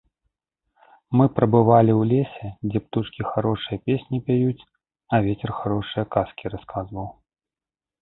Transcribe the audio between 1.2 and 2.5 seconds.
прабывалі ў лесе,